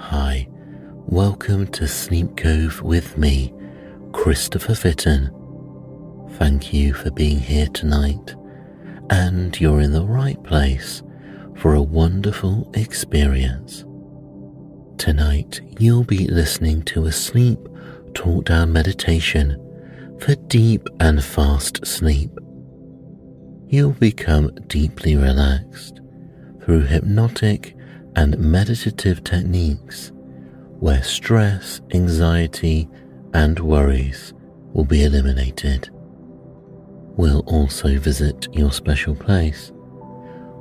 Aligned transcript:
Hi, 0.00 0.46
welcome 1.06 1.66
to 1.72 1.88
Sleep 1.88 2.36
Cove 2.36 2.80
with 2.82 3.18
me, 3.18 3.52
Christopher 4.12 4.76
Fitton. 4.76 5.28
Thank 6.38 6.72
you 6.72 6.94
for 6.94 7.10
being 7.10 7.40
here 7.40 7.66
tonight, 7.66 8.36
and 9.10 9.60
you're 9.60 9.80
in 9.80 9.92
the 9.92 10.06
right 10.06 10.42
place 10.44 11.02
for 11.56 11.74
a 11.74 11.82
wonderful 11.82 12.70
experience. 12.74 13.84
Tonight, 14.98 15.60
you'll 15.78 16.04
be 16.04 16.28
listening 16.28 16.82
to 16.82 17.06
a 17.06 17.12
sleep 17.12 17.58
talk 18.14 18.44
down 18.44 18.72
meditation 18.72 19.60
for 20.20 20.36
deep 20.46 20.86
and 21.00 21.22
fast 21.22 21.84
sleep. 21.84 22.30
You'll 23.66 23.92
become 23.92 24.54
deeply 24.68 25.16
relaxed 25.16 26.00
through 26.62 26.82
hypnotic 26.82 27.74
and 28.18 28.36
meditative 28.36 29.22
techniques 29.22 30.10
where 30.80 31.04
stress, 31.04 31.80
anxiety, 31.94 32.88
and 33.32 33.60
worries 33.60 34.34
will 34.72 34.84
be 34.84 35.04
eliminated. 35.04 35.88
We'll 37.16 37.44
also 37.46 37.96
visit 37.96 38.48
your 38.52 38.72
special 38.72 39.14
place 39.14 39.70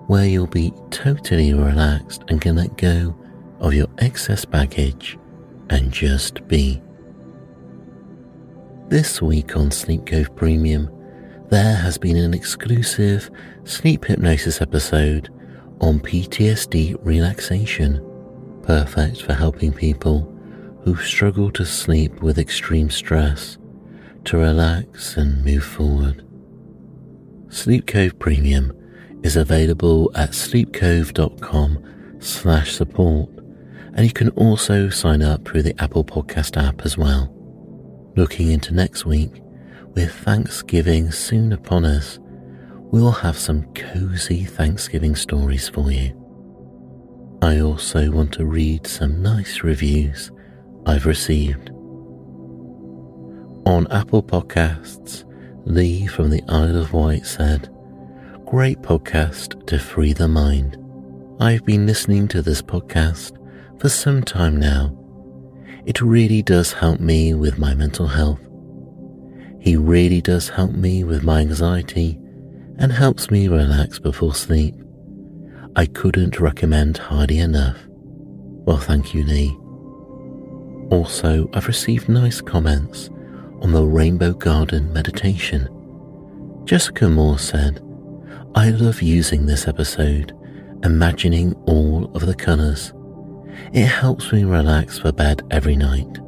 where 0.05 0.27
you'll 0.27 0.45
be 0.45 0.71
totally 0.91 1.51
relaxed 1.51 2.23
and 2.27 2.39
can 2.39 2.57
let 2.57 2.77
go 2.77 3.17
of 3.59 3.73
your 3.73 3.87
excess 3.97 4.45
baggage 4.45 5.17
and 5.71 5.91
just 5.91 6.47
be. 6.47 6.79
This 8.89 9.19
week 9.19 9.57
on 9.57 9.71
Sleep 9.71 10.05
Cove 10.05 10.35
Premium, 10.35 10.91
there 11.49 11.75
has 11.75 11.97
been 11.97 12.17
an 12.17 12.35
exclusive 12.35 13.31
sleep 13.63 14.05
hypnosis 14.05 14.61
episode 14.61 15.31
on 15.79 15.99
PTSD 15.99 16.97
relaxation, 17.03 18.03
perfect 18.63 19.21
for 19.21 19.33
helping 19.33 19.71
people 19.71 20.33
who 20.83 20.95
struggle 20.95 21.51
to 21.51 21.65
sleep 21.65 22.21
with 22.21 22.39
extreme 22.39 22.89
stress 22.89 23.57
to 24.25 24.37
relax 24.37 25.17
and 25.17 25.43
move 25.43 25.63
forward. 25.63 26.25
Sleep 27.49 27.87
Cove 27.87 28.17
Premium 28.19 28.73
is 29.23 29.35
available 29.35 30.11
at 30.15 30.31
sleepcove.com 30.31 32.17
slash 32.19 32.73
support 32.73 33.29
and 33.93 34.05
you 34.05 34.11
can 34.11 34.29
also 34.29 34.89
sign 34.89 35.21
up 35.21 35.47
through 35.47 35.63
the 35.63 35.75
Apple 35.81 36.03
Podcast 36.05 36.61
app 36.61 36.85
as 36.85 36.97
well. 36.97 37.33
Looking 38.15 38.51
into 38.51 38.73
next 38.73 39.05
week, 39.05 39.41
with 39.95 40.13
Thanksgiving 40.13 41.11
soon 41.11 41.51
upon 41.51 41.83
us, 41.83 42.19
we'll 42.91 43.11
have 43.11 43.37
some 43.37 43.63
cozy 43.73 44.45
Thanksgiving 44.45 45.15
stories 45.15 45.67
for 45.67 45.91
you. 45.91 46.13
I 47.41 47.59
also 47.59 48.09
want 48.11 48.31
to 48.33 48.45
read 48.45 48.87
some 48.87 49.21
nice 49.21 49.61
reviews 49.61 50.31
I've 50.85 51.05
received. 51.05 51.69
On 53.65 53.85
Apple 53.91 54.23
Podcasts, 54.23 55.25
Lee 55.65 56.07
from 56.07 56.29
the 56.29 56.41
Isle 56.47 56.77
of 56.77 56.93
Wight 56.93 57.25
said, 57.25 57.69
Great 58.45 58.81
podcast 58.81 59.67
to 59.67 59.77
free 59.77 60.13
the 60.13 60.29
mind. 60.29 60.77
I've 61.41 61.65
been 61.65 61.85
listening 61.85 62.29
to 62.29 62.41
this 62.41 62.61
podcast 62.61 63.37
for 63.79 63.89
some 63.89 64.23
time 64.23 64.57
now. 64.57 64.97
It 65.85 66.01
really 66.01 66.41
does 66.41 66.71
help 66.71 67.01
me 67.01 67.33
with 67.33 67.59
my 67.59 67.73
mental 67.73 68.07
health. 68.07 68.39
He 69.59 69.75
really 69.75 70.21
does 70.21 70.47
help 70.47 70.71
me 70.71 71.03
with 71.03 71.23
my 71.23 71.41
anxiety 71.41 72.19
and 72.79 72.91
helps 72.91 73.31
me 73.31 73.47
relax 73.47 73.99
before 73.99 74.35
sleep. 74.35 74.75
I 75.75 75.85
couldn't 75.85 76.39
recommend 76.39 76.97
Hardy 76.97 77.39
enough. 77.39 77.77
Well, 77.89 78.77
thank 78.77 79.13
you, 79.13 79.23
Lee. 79.23 79.55
Also, 80.89 81.49
I've 81.53 81.67
received 81.67 82.09
nice 82.09 82.41
comments 82.41 83.09
on 83.61 83.71
the 83.71 83.83
Rainbow 83.83 84.33
Garden 84.33 84.91
meditation. 84.93 85.67
Jessica 86.65 87.09
Moore 87.09 87.39
said, 87.39 87.81
I 88.55 88.69
love 88.69 89.01
using 89.01 89.45
this 89.45 89.67
episode, 89.67 90.33
imagining 90.83 91.53
all 91.65 92.11
of 92.15 92.25
the 92.25 92.35
colours. 92.35 92.93
It 93.73 93.85
helps 93.85 94.31
me 94.31 94.43
relax 94.43 94.99
for 94.99 95.11
bed 95.11 95.41
every 95.51 95.75
night. 95.75 96.19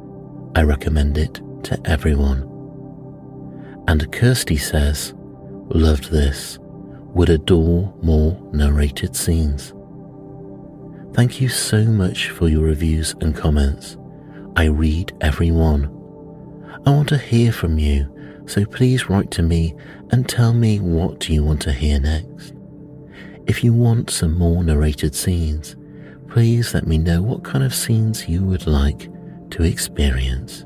I 0.54 0.62
recommend 0.62 1.16
it 1.16 1.40
to 1.64 1.80
everyone. 1.84 2.42
And 3.88 4.10
Kirsty 4.12 4.56
says, 4.56 5.14
Loved 5.72 6.10
this. 6.10 6.58
Would 7.14 7.30
adore 7.30 7.94
more 8.02 8.36
narrated 8.52 9.14
scenes. 9.14 9.72
Thank 11.14 11.40
you 11.40 11.48
so 11.48 11.84
much 11.84 12.30
for 12.30 12.48
your 12.48 12.64
reviews 12.64 13.14
and 13.20 13.36
comments. 13.36 13.96
I 14.56 14.64
read 14.64 15.12
every 15.20 15.52
one. 15.52 15.84
I 16.86 16.90
want 16.90 17.08
to 17.10 17.18
hear 17.18 17.52
from 17.52 17.78
you, 17.78 18.12
so 18.46 18.64
please 18.64 19.08
write 19.08 19.30
to 19.32 19.42
me 19.42 19.74
and 20.10 20.28
tell 20.28 20.52
me 20.52 20.80
what 20.80 21.28
you 21.28 21.44
want 21.44 21.62
to 21.62 21.72
hear 21.72 22.00
next. 22.00 22.52
If 23.46 23.62
you 23.62 23.72
want 23.72 24.10
some 24.10 24.36
more 24.36 24.64
narrated 24.64 25.14
scenes, 25.14 25.76
please 26.28 26.74
let 26.74 26.86
me 26.86 26.98
know 26.98 27.22
what 27.22 27.44
kind 27.44 27.62
of 27.62 27.74
scenes 27.74 28.28
you 28.28 28.42
would 28.42 28.66
like 28.66 29.08
to 29.50 29.62
experience. 29.62 30.64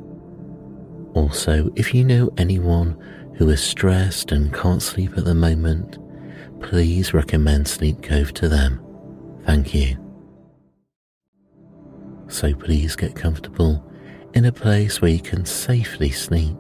Also, 1.13 1.71
if 1.77 1.95
you 1.95 2.05
know 2.05 2.31
anyone 2.39 2.97
who 3.37 3.49
is 3.49 3.63
stressed 3.63 4.33
and 4.33 4.53
can't 4.55 4.83
sleep 4.83 5.17
at 5.17 5.25
the 5.25 5.35
moment, 5.35 5.99
please 6.61 7.13
recommend 7.13 7.67
Sleep 7.67 8.03
Cove 8.03 8.33
to 8.35 8.49
them. 8.49 8.81
Thank 9.45 9.75
you. 9.75 9.97
So 12.29 12.55
please 12.55 12.97
get 12.97 13.15
comfortable 13.15 13.85
in 14.35 14.45
a 14.45 14.53
place 14.53 15.01
where 15.01 15.11
you 15.11 15.21
can 15.21 15.45
safely 15.45 16.11
sleep. 16.11 16.57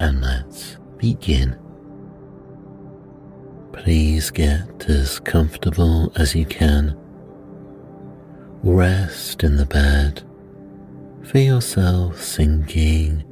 And 0.00 0.20
let's 0.20 0.78
begin. 0.96 1.58
Please 3.72 4.30
get 4.30 4.88
as 4.88 5.20
comfortable 5.20 6.12
as 6.16 6.34
you 6.34 6.44
can. 6.44 6.96
Rest 8.62 9.44
in 9.44 9.56
the 9.56 9.66
bed. 9.66 10.22
Feel 11.22 11.56
yourself 11.56 12.20
sinking 12.20 13.24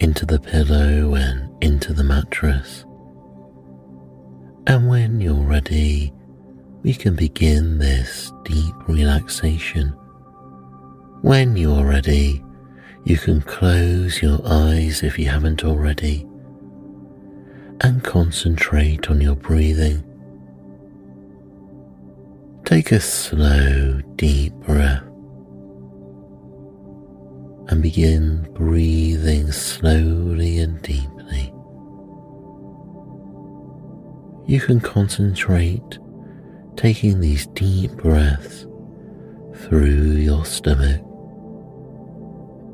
into 0.00 0.26
the 0.26 0.38
pillow 0.38 1.14
and 1.14 1.50
into 1.62 1.92
the 1.92 2.04
mattress. 2.04 2.84
And 4.66 4.88
when 4.88 5.20
you're 5.20 5.34
ready, 5.34 6.12
we 6.82 6.92
can 6.94 7.14
begin 7.14 7.78
this 7.78 8.32
deep 8.44 8.74
relaxation. 8.88 9.88
When 11.22 11.56
you're 11.56 11.84
ready, 11.84 12.42
you 13.04 13.16
can 13.16 13.40
close 13.42 14.20
your 14.20 14.40
eyes 14.44 15.02
if 15.02 15.18
you 15.18 15.28
haven't 15.28 15.64
already 15.64 16.26
and 17.82 18.02
concentrate 18.02 19.10
on 19.10 19.20
your 19.20 19.36
breathing. 19.36 20.02
Take 22.64 22.90
a 22.90 23.00
slow, 23.00 24.00
deep 24.16 24.52
breath 24.54 25.05
and 27.68 27.82
begin 27.82 28.46
breathing 28.52 29.50
slowly 29.50 30.58
and 30.58 30.80
deeply. 30.82 31.52
You 34.46 34.60
can 34.60 34.80
concentrate 34.80 35.98
taking 36.76 37.20
these 37.20 37.46
deep 37.48 37.90
breaths 37.92 38.66
through 39.56 40.12
your 40.12 40.44
stomach, 40.44 41.02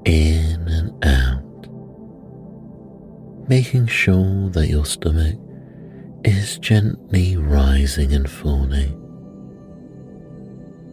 in 0.04 0.68
and 0.68 1.04
out, 1.04 1.68
making 3.48 3.86
sure 3.86 4.50
that 4.50 4.68
your 4.68 4.84
stomach 4.84 5.38
is 6.24 6.58
gently 6.58 7.36
rising 7.36 8.12
and 8.12 8.30
falling. 8.30 8.98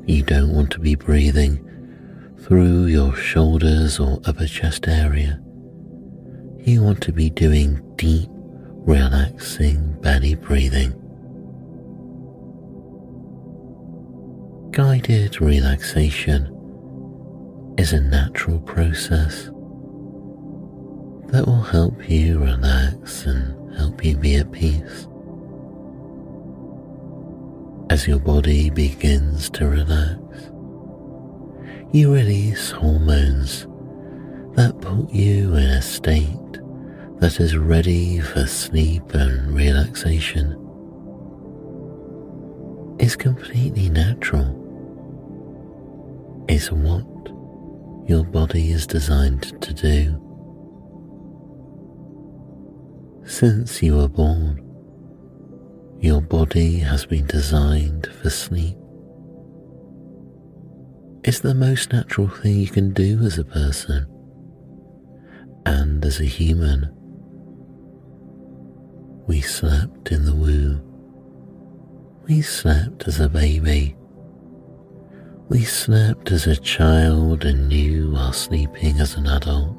You 0.05 0.23
don't 0.23 0.53
want 0.53 0.71
to 0.71 0.79
be 0.79 0.95
breathing 0.95 1.68
through 2.49 2.87
your 2.87 3.15
shoulders 3.15 3.99
or 3.99 4.19
upper 4.25 4.47
chest 4.47 4.87
area. 4.87 5.39
You 6.57 6.81
want 6.81 6.99
to 7.03 7.11
be 7.11 7.29
doing 7.29 7.79
deep, 7.95 8.27
relaxing 8.31 9.93
belly 10.01 10.33
breathing. 10.33 10.91
Guided 14.71 15.39
relaxation 15.39 16.47
is 17.77 17.93
a 17.93 18.01
natural 18.01 18.59
process 18.61 19.51
that 21.27 21.45
will 21.45 21.61
help 21.61 22.09
you 22.09 22.39
relax 22.39 23.27
and 23.27 23.77
help 23.77 24.03
you 24.03 24.17
be 24.17 24.37
at 24.37 24.51
peace. 24.51 25.07
As 27.91 28.07
your 28.07 28.19
body 28.19 28.71
begins 28.71 29.51
to 29.51 29.69
relax, 29.69 30.18
you 31.91 32.13
release 32.13 32.71
hormones 32.71 33.67
that 34.55 34.79
put 34.79 35.09
you 35.11 35.55
in 35.55 35.63
a 35.63 35.81
state 35.81 36.59
that 37.19 37.39
is 37.39 37.57
ready 37.57 38.19
for 38.19 38.45
sleep 38.45 39.03
and 39.13 39.53
relaxation. 39.53 40.55
It's 42.99 43.15
completely 43.15 43.89
natural. 43.89 44.55
is 46.49 46.71
what 46.71 47.05
your 48.09 48.23
body 48.23 48.71
is 48.71 48.87
designed 48.87 49.61
to 49.61 49.73
do. 49.73 50.25
Since 53.23 53.83
you 53.83 53.97
were 53.97 54.07
born, 54.09 54.65
your 55.99 56.21
body 56.21 56.79
has 56.79 57.05
been 57.05 57.27
designed 57.27 58.07
for 58.21 58.31
sleep. 58.31 58.78
It's 61.21 61.41
the 61.41 61.53
most 61.53 61.91
natural 61.91 62.29
thing 62.29 62.59
you 62.59 62.67
can 62.67 62.93
do 62.93 63.19
as 63.23 63.37
a 63.37 63.43
person 63.43 64.07
and 65.65 66.03
as 66.05 66.21
a 66.21 66.25
human. 66.25 66.89
We 69.27 69.41
slept 69.41 70.13
in 70.13 70.23
the 70.23 70.33
womb. 70.33 70.81
We 72.25 72.41
slept 72.41 73.05
as 73.05 73.19
a 73.19 73.27
baby. 73.27 73.97
We 75.49 75.65
slept 75.65 76.31
as 76.31 76.47
a 76.47 76.55
child 76.55 77.43
and 77.43 77.67
knew 77.67 78.11
while 78.11 78.31
sleeping 78.31 79.01
as 79.01 79.15
an 79.15 79.27
adult. 79.27 79.75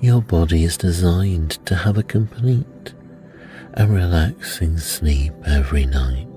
Your 0.00 0.22
body 0.22 0.62
is 0.62 0.76
designed 0.76 1.58
to 1.66 1.74
have 1.74 1.98
a 1.98 2.04
complete 2.04 2.94
and 3.74 3.92
relaxing 3.92 4.78
sleep 4.78 5.34
every 5.44 5.86
night. 5.86 6.29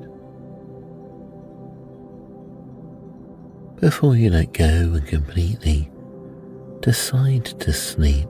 Before 3.83 4.15
you 4.15 4.29
let 4.29 4.53
go 4.53 4.63
and 4.63 5.05
completely 5.05 5.91
decide 6.79 7.43
to 7.43 7.73
sleep, 7.73 8.29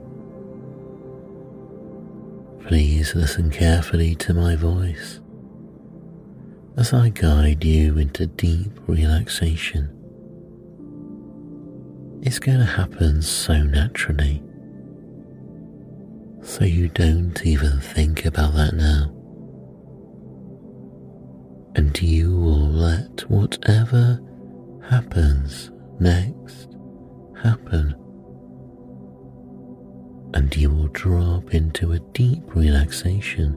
please 2.66 3.14
listen 3.14 3.50
carefully 3.50 4.16
to 4.16 4.34
my 4.34 4.56
voice 4.56 5.20
as 6.76 6.92
I 6.92 7.10
guide 7.10 7.62
you 7.62 7.98
into 7.98 8.26
deep 8.26 8.72
relaxation. 8.88 9.90
It's 12.22 12.40
going 12.40 12.58
to 12.58 12.64
happen 12.64 13.22
so 13.22 13.62
naturally 13.62 14.42
so 16.42 16.64
you 16.64 16.88
don't 16.88 17.46
even 17.46 17.78
think 17.78 18.24
about 18.24 18.54
that 18.54 18.74
now. 18.74 19.04
And 21.76 21.96
you 22.02 22.36
will 22.36 22.68
let 22.70 23.30
whatever 23.30 24.20
happens 24.88 25.70
next 26.00 26.76
happen. 27.42 27.94
And 30.34 30.54
you 30.56 30.70
will 30.70 30.88
drop 30.88 31.54
into 31.54 31.92
a 31.92 32.00
deep 32.12 32.42
relaxation 32.54 33.54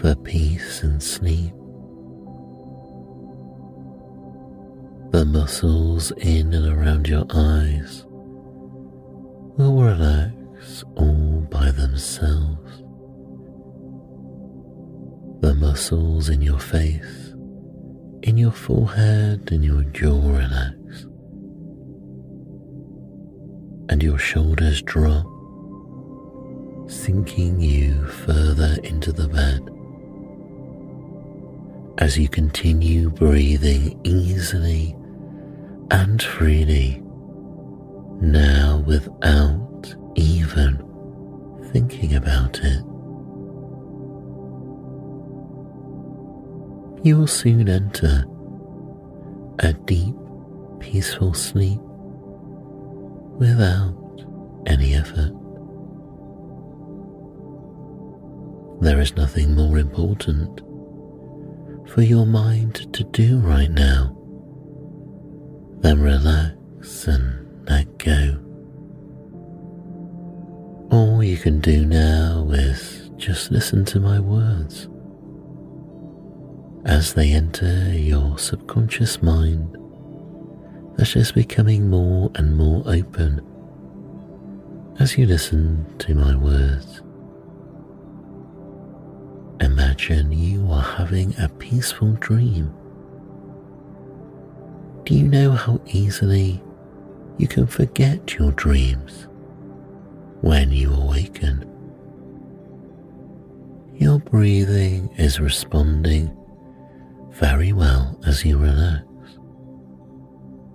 for 0.00 0.14
peace 0.16 0.82
and 0.82 1.02
sleep. 1.02 1.52
The 5.12 5.24
muscles 5.24 6.12
in 6.18 6.54
and 6.54 6.66
around 6.66 7.08
your 7.08 7.26
eyes 7.30 8.04
will 9.58 9.82
relax 9.82 10.84
all 10.96 11.46
by 11.50 11.70
themselves. 11.72 12.82
The 15.40 15.54
muscles 15.54 16.28
in 16.28 16.40
your 16.40 16.58
face, 16.58 17.19
in 18.22 18.36
your 18.36 18.52
forehead, 18.52 19.50
and 19.50 19.64
your 19.64 19.82
jaw 19.84 20.20
relax. 20.20 21.06
And 23.88 24.02
your 24.02 24.18
shoulders 24.18 24.82
drop, 24.82 25.26
sinking 26.88 27.60
you 27.60 28.06
further 28.06 28.76
into 28.84 29.12
the 29.12 29.28
bed. 29.28 29.60
As 31.98 32.18
you 32.18 32.28
continue 32.28 33.10
breathing 33.10 33.98
easily 34.04 34.96
and 35.90 36.22
freely, 36.22 37.02
now 38.20 38.82
without 38.86 39.94
even 40.14 40.78
thinking 41.72 42.14
about 42.14 42.58
it. 42.62 42.89
You 47.02 47.16
will 47.16 47.26
soon 47.26 47.66
enter 47.66 48.26
a 49.60 49.72
deep, 49.72 50.14
peaceful 50.80 51.32
sleep 51.32 51.80
without 53.38 53.96
any 54.66 54.94
effort. 54.94 55.32
There 58.82 59.00
is 59.00 59.16
nothing 59.16 59.54
more 59.54 59.78
important 59.78 60.60
for 61.88 62.02
your 62.02 62.26
mind 62.26 62.92
to 62.92 63.02
do 63.04 63.38
right 63.38 63.70
now 63.70 64.14
than 65.78 66.02
relax 66.02 67.08
and 67.08 67.66
let 67.66 67.96
go. 67.96 68.38
All 70.90 71.24
you 71.24 71.38
can 71.38 71.60
do 71.60 71.86
now 71.86 72.50
is 72.50 73.10
just 73.16 73.50
listen 73.50 73.86
to 73.86 74.00
my 74.00 74.20
words 74.20 74.86
as 76.84 77.14
they 77.14 77.32
enter 77.32 77.92
your 77.92 78.38
subconscious 78.38 79.22
mind 79.22 79.76
that 80.96 81.16
is 81.16 81.32
becoming 81.32 81.88
more 81.88 82.30
and 82.34 82.56
more 82.56 82.82
open 82.86 83.40
as 84.98 85.16
you 85.16 85.26
listen 85.26 85.86
to 85.98 86.14
my 86.14 86.34
words. 86.36 87.02
Imagine 89.60 90.32
you 90.32 90.70
are 90.70 90.82
having 90.82 91.34
a 91.38 91.48
peaceful 91.48 92.12
dream. 92.14 92.74
Do 95.04 95.14
you 95.14 95.28
know 95.28 95.52
how 95.52 95.80
easily 95.86 96.62
you 97.38 97.48
can 97.48 97.66
forget 97.66 98.34
your 98.34 98.52
dreams? 98.52 99.26
when 100.40 100.70
you 100.70 100.92
awaken. 100.92 101.66
Your 103.94 104.18
breathing 104.18 105.10
is 105.18 105.40
responding 105.40 106.34
very 107.32 107.72
well 107.72 108.18
as 108.26 108.44
you 108.44 108.58
relax, 108.58 109.04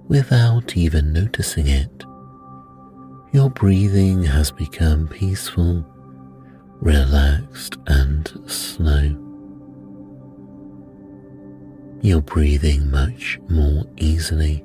without 0.07 0.75
even 0.75 1.13
noticing 1.13 1.67
it. 1.67 2.03
Your 3.31 3.49
breathing 3.49 4.23
has 4.23 4.51
become 4.51 5.07
peaceful, 5.07 5.85
relaxed, 6.79 7.77
and 7.87 8.31
slow. 8.47 9.21
You're 12.01 12.21
breathing 12.21 12.89
much 12.89 13.39
more 13.49 13.85
easily, 13.97 14.63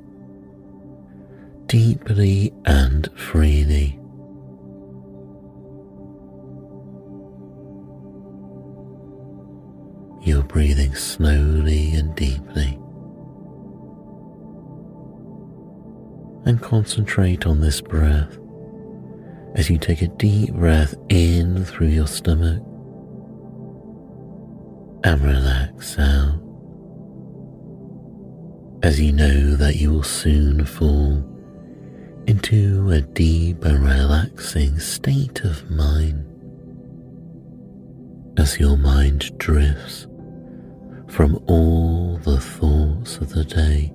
deeply, 1.65 2.53
and 2.65 3.09
freely. 3.15 4.00
You're 10.23 10.43
breathing 10.43 10.93
slowly 10.93 11.93
and 11.93 12.15
deeply. 12.15 12.77
And 16.45 16.61
concentrate 16.61 17.47
on 17.47 17.61
this 17.61 17.81
breath 17.81 18.37
as 19.55 19.69
you 19.69 19.79
take 19.79 20.03
a 20.03 20.07
deep 20.07 20.53
breath 20.53 20.93
in 21.09 21.65
through 21.65 21.87
your 21.87 22.05
stomach 22.05 22.61
and 25.03 25.21
relax 25.23 25.97
out. 25.97 26.39
As 28.83 28.99
you 28.99 29.11
know 29.11 29.55
that 29.55 29.75
you 29.77 29.91
will 29.91 30.03
soon 30.03 30.65
fall 30.65 31.27
into 32.27 32.91
a 32.91 33.01
deep 33.01 33.65
and 33.65 33.83
relaxing 33.83 34.77
state 34.77 35.43
of 35.43 35.69
mind 35.71 36.27
as 38.37 38.59
your 38.59 38.77
mind 38.77 39.37
drifts 39.37 40.07
from 41.11 41.43
all 41.47 42.17
the 42.23 42.39
thoughts 42.39 43.17
of 43.17 43.29
the 43.31 43.43
day 43.43 43.93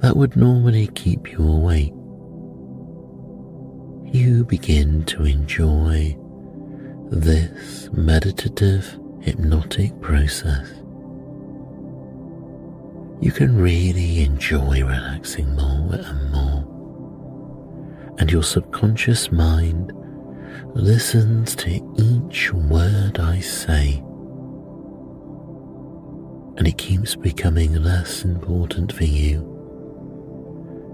that 0.00 0.16
would 0.16 0.34
normally 0.34 0.86
keep 0.94 1.30
you 1.30 1.46
awake. 1.46 1.92
You 4.10 4.46
begin 4.46 5.04
to 5.04 5.26
enjoy 5.26 6.16
this 7.10 7.90
meditative 7.92 8.98
hypnotic 9.20 10.00
process. 10.00 10.70
You 13.20 13.30
can 13.30 13.60
really 13.60 14.22
enjoy 14.22 14.82
relaxing 14.82 15.54
more 15.54 15.92
and 15.92 16.32
more, 16.32 18.14
and 18.18 18.32
your 18.32 18.42
subconscious 18.42 19.30
mind 19.30 19.92
listens 20.72 21.54
to 21.56 21.70
each 21.98 22.54
word 22.54 23.18
I 23.18 23.40
say 23.40 24.02
and 26.56 26.66
it 26.66 26.78
keeps 26.78 27.16
becoming 27.16 27.74
less 27.74 28.24
important 28.24 28.92
for 28.92 29.04
you 29.04 29.46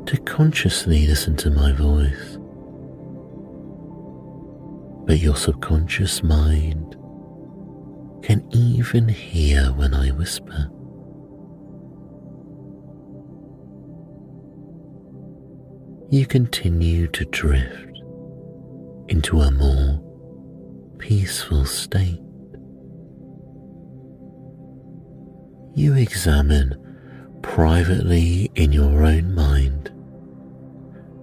to 0.06 0.16
consciously 0.18 1.06
listen 1.06 1.36
to 1.36 1.50
my 1.50 1.72
voice. 1.72 2.38
But 5.06 5.18
your 5.18 5.36
subconscious 5.36 6.22
mind 6.22 6.96
can 8.22 8.46
even 8.52 9.08
hear 9.08 9.72
when 9.72 9.94
I 9.94 10.10
whisper. 10.10 10.70
You 16.10 16.24
continue 16.26 17.08
to 17.08 17.24
drift 17.26 18.00
into 19.08 19.40
a 19.40 19.50
more 19.50 20.02
peaceful 20.98 21.64
state. 21.64 22.25
You 25.76 25.92
examine 25.92 26.74
privately 27.42 28.50
in 28.54 28.72
your 28.72 29.02
own 29.04 29.34
mind 29.34 29.92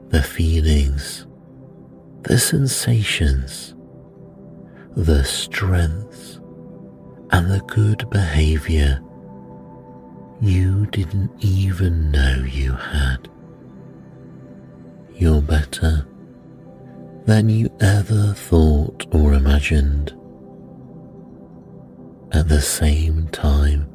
the 0.10 0.22
feelings, 0.22 1.26
the 2.22 2.38
sensations, 2.38 3.74
the 4.96 5.24
strengths, 5.24 6.40
and 7.32 7.50
the 7.50 7.64
good 7.66 8.08
behavior 8.12 9.02
you 10.40 10.86
didn't 10.92 11.32
even 11.40 12.12
know 12.12 12.46
you 12.48 12.74
had. 12.74 13.28
You're 15.16 15.42
better 15.42 16.06
than 17.26 17.50
you 17.50 17.76
ever 17.82 18.34
thought 18.34 19.08
or 19.16 19.34
imagined. 19.34 20.16
At 22.32 22.50
the 22.50 22.62
same 22.62 23.30
time, 23.30 23.90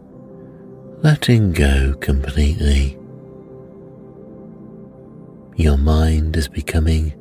letting 1.03 1.53
go 1.53 1.95
completely. 2.01 2.99
Your 5.55 5.77
mind 5.77 6.37
is 6.37 6.49
becoming 6.49 7.15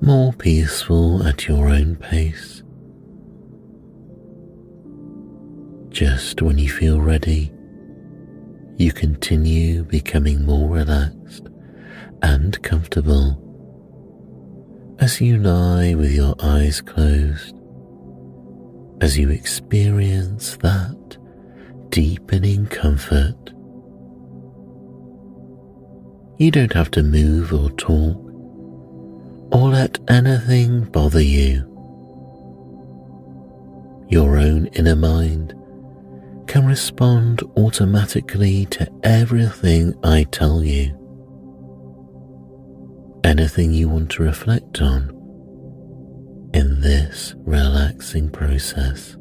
more 0.00 0.32
peaceful 0.32 1.24
at 1.24 1.46
your 1.46 1.68
own 1.68 1.94
pace. 1.96 2.64
Just 5.90 6.42
when 6.42 6.58
you 6.58 6.68
feel 6.68 7.00
ready, 7.00 7.52
you 8.76 8.90
continue 8.92 9.84
becoming 9.84 10.44
more 10.44 10.68
relaxed 10.68 11.48
and 12.22 12.60
comfortable 12.62 13.44
as 14.98 15.20
you 15.20 15.38
lie 15.38 15.94
with 15.94 16.12
your 16.12 16.34
eyes 16.42 16.80
closed, 16.80 17.56
as 19.00 19.16
you 19.16 19.30
experience 19.30 20.56
that 20.56 21.18
deepening 21.90 22.66
comfort. 22.66 23.34
You 26.38 26.50
don't 26.50 26.72
have 26.72 26.90
to 26.92 27.02
move 27.02 27.52
or 27.52 27.70
talk 27.72 28.16
or 29.50 29.70
let 29.70 29.98
anything 30.08 30.84
bother 30.84 31.22
you. 31.22 31.64
Your 34.08 34.38
own 34.38 34.66
inner 34.68 34.96
mind 34.96 35.54
can 36.46 36.66
respond 36.66 37.42
automatically 37.56 38.66
to 38.66 38.90
everything 39.02 39.94
I 40.02 40.24
tell 40.24 40.62
you. 40.62 40.94
Anything 43.24 43.72
you 43.72 43.88
want 43.88 44.10
to 44.12 44.22
reflect 44.22 44.80
on 44.80 45.10
in 46.54 46.80
this 46.80 47.34
relaxing 47.38 48.30
process. 48.30 49.17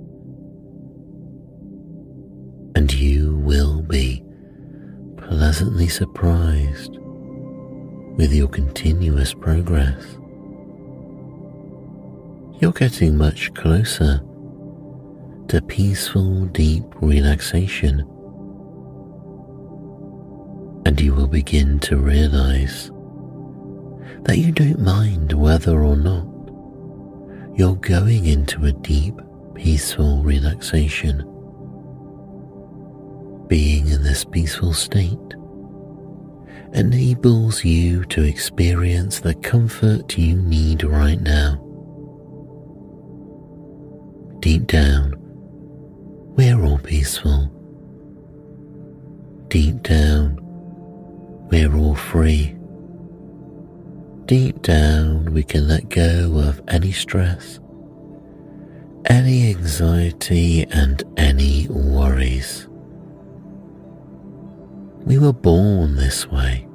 Pleasantly 5.48 5.88
surprised 5.88 6.98
with 8.18 8.34
your 8.34 8.50
continuous 8.50 9.34
progress. 9.34 10.18
You're 12.60 12.74
getting 12.74 13.16
much 13.16 13.54
closer 13.54 14.20
to 15.48 15.62
peaceful, 15.62 16.48
deep 16.48 16.84
relaxation. 16.96 18.01
And 20.86 21.00
you 21.00 21.13
will 21.13 21.30
begin 21.30 21.80
to 21.80 21.96
realize 21.96 22.92
that 24.24 24.39
you 24.39 24.51
don't 24.51 24.82
mind 24.82 25.32
whether 25.32 25.82
or 25.82 25.96
not 25.96 26.27
you're 27.58 27.77
going 27.77 28.25
into 28.25 28.66
a 28.66 28.74
deep, 28.74 29.16
peaceful 29.56 30.24
relaxation. 30.24 31.22
Being 33.48 33.88
in 33.88 34.04
this 34.04 34.25
peaceful 34.25 34.74
state 34.74 35.18
enables 36.74 37.63
you 37.63 38.04
to 38.06 38.24
experience 38.24 39.22
the 39.22 39.36
comfort 39.36 40.18
you 40.18 40.36
need 40.36 40.84
right 40.84 41.22
now. 41.22 41.63
Deep 44.42 44.68
down, 44.68 45.13
we're 46.36 46.62
all 46.62 46.77
peaceful. 46.80 47.50
Deep 49.48 49.82
down, 49.82 50.38
we're 51.50 51.74
all 51.74 51.96
free. 51.96 52.54
Deep 54.25 54.62
down, 54.62 55.34
we 55.34 55.42
can 55.42 55.70
let 55.70 55.88
go 55.88 56.38
of 56.38 56.62
any 56.68 56.92
stress, 56.92 57.62
any 59.06 59.50
anxiety, 59.51 60.66
and 60.70 61.01
any 61.16 61.66
worries. 61.70 62.67
We 65.08 65.18
were 65.18 65.34
born 65.34 65.96
this 65.96 66.28
way. 66.28 66.68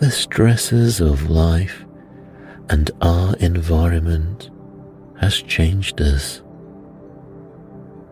The 0.00 0.10
stresses 0.10 1.00
of 1.00 1.30
life 1.30 1.84
and 2.68 2.90
our 3.00 3.36
environment 3.36 4.50
has 5.20 5.40
changed 5.42 6.00
us 6.00 6.42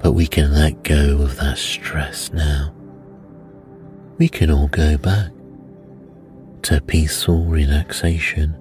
but 0.06 0.12
we 0.12 0.26
can 0.28 0.52
let 0.52 0.84
go 0.84 1.20
of 1.20 1.36
that 1.36 1.58
stress 1.58 2.32
now. 2.32 2.72
We 4.18 4.28
can 4.28 4.52
all 4.52 4.68
go 4.68 4.96
back 4.96 5.32
to 6.62 6.80
peaceful 6.80 7.44
relaxation 7.44 8.56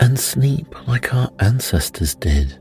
and 0.00 0.18
sleep 0.18 0.86
like 0.86 1.14
our 1.14 1.30
ancestors 1.40 2.14
did, 2.14 2.58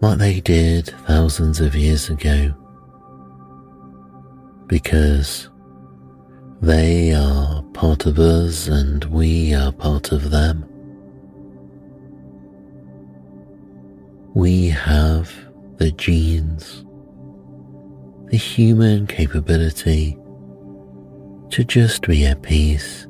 like 0.00 0.18
they 0.18 0.40
did 0.40 0.86
thousands 1.06 1.60
of 1.60 1.74
years 1.74 2.08
ago, 2.08 2.54
because 4.66 5.48
they 6.60 7.12
are 7.12 7.62
part 7.74 8.06
of 8.06 8.18
us 8.18 8.68
and 8.68 9.04
we 9.06 9.54
are 9.54 9.72
part 9.72 10.12
of 10.12 10.30
them. 10.30 10.68
we 14.34 14.68
have 14.68 15.32
the 15.76 15.92
genes, 15.92 16.84
the 18.30 18.36
human 18.36 19.06
capability 19.06 20.18
to 21.50 21.62
just 21.62 22.02
be 22.02 22.26
at 22.26 22.42
peace, 22.42 23.06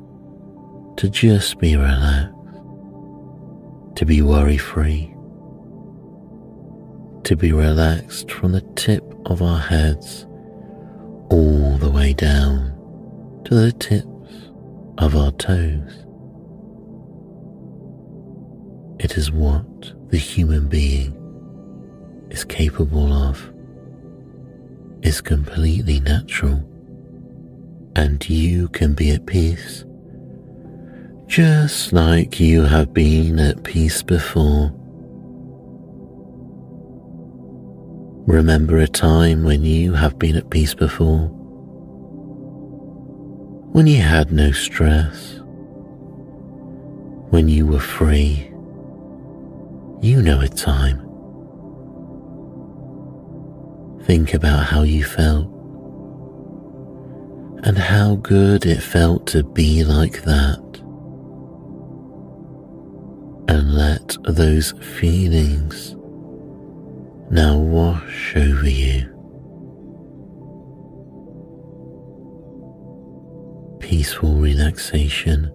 to 0.97 1.09
just 1.09 1.57
be 1.57 1.75
relaxed, 1.75 2.31
to 3.95 4.05
be 4.05 4.21
worry 4.21 4.57
free, 4.57 5.11
to 7.23 7.35
be 7.35 7.51
relaxed 7.51 8.29
from 8.29 8.51
the 8.51 8.61
tip 8.75 9.03
of 9.25 9.41
our 9.41 9.59
heads 9.59 10.27
all 11.35 11.77
the 11.77 11.89
way 11.89 12.13
down 12.13 12.71
to 13.43 13.55
the 13.55 13.71
tips 13.73 14.51
of 14.99 15.17
our 15.17 15.31
toes. 15.33 16.05
It 18.99 19.17
is 19.17 19.31
what 19.31 20.09
the 20.09 20.17
human 20.17 20.69
being 20.69 21.11
is 22.29 22.45
capable 22.45 23.11
of 23.11 23.51
is 25.01 25.19
completely 25.19 25.99
natural, 25.99 26.63
and 27.97 28.27
you 28.29 28.69
can 28.69 28.93
be 28.93 29.11
at 29.11 29.25
peace 29.25 29.83
just 31.27 31.91
like 31.91 32.39
you 32.39 32.61
have 32.61 32.93
been 32.93 33.39
at 33.39 33.63
peace 33.63 34.01
before. 34.03 34.71
Remember 38.25 38.77
a 38.77 38.87
time 38.87 39.43
when 39.43 39.63
you 39.63 39.93
have 39.93 40.17
been 40.17 40.35
at 40.35 40.49
peace 40.49 40.73
before, 40.73 41.27
when 43.71 43.87
you 43.87 44.01
had 44.01 44.31
no 44.31 44.51
stress, 44.51 45.39
when 47.29 47.47
you 47.47 47.65
were 47.67 47.79
free 47.79 48.51
you 50.05 50.21
know 50.21 50.39
a 50.39 50.47
time. 50.47 50.99
Think 54.03 54.35
about 54.35 54.65
how 54.65 54.83
you 54.83 55.03
felt 55.03 55.47
and 57.63 57.75
how 57.75 58.17
good 58.17 58.67
it 58.67 58.81
felt 58.81 59.25
to 59.27 59.43
be 59.43 59.83
like 59.83 60.21
that. 60.23 60.61
And 63.47 63.73
let 63.73 64.15
those 64.25 64.73
feelings 64.73 65.95
now 67.31 67.57
wash 67.57 68.35
over 68.35 68.69
you. 68.69 69.11
Peaceful 73.79 74.35
relaxation 74.35 75.51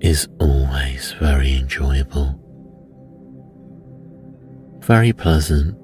is 0.00 0.28
always 0.40 1.12
very 1.20 1.54
enjoyable, 1.54 2.34
very 4.80 5.12
pleasant, 5.12 5.76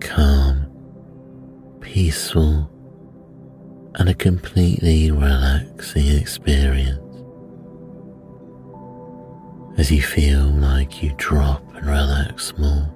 calm, 0.00 0.66
peaceful, 1.80 2.70
and 3.96 4.08
a 4.08 4.14
completely 4.14 5.10
relaxing 5.10 6.08
experience 6.08 7.00
as 9.78 9.90
you 9.90 10.02
feel 10.02 10.44
like 10.44 11.02
you 11.02 11.12
drop 11.16 11.69
and 11.80 11.88
relax 11.88 12.56
more 12.58 12.92